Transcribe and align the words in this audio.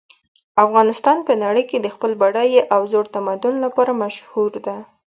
افغانستان 0.65 1.17
په 1.27 1.33
نړۍ 1.43 1.63
کې 1.69 1.77
د 1.81 1.87
خپل 1.95 2.11
بډایه 2.21 2.61
او 2.75 2.81
زوړ 2.91 3.05
تمدن 3.15 3.55
لپاره 3.65 3.91
مشهور 4.03 4.51
ده 4.65 4.77